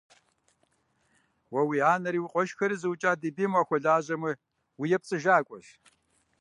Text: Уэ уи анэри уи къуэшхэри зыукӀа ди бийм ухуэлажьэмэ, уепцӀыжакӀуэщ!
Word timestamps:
Уэ 1.51 1.61
уи 1.69 1.79
анэри 1.93 2.19
уи 2.21 2.29
къуэшхэри 2.31 2.77
зыукӀа 2.81 3.11
ди 3.21 3.29
бийм 3.35 3.53
ухуэлажьэмэ, 3.61 4.31
уепцӀыжакӀуэщ! 4.79 5.67